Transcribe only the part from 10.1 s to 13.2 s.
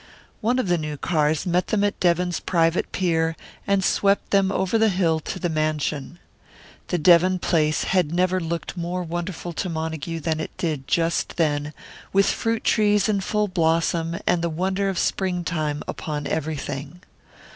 than it did just then, with fruit trees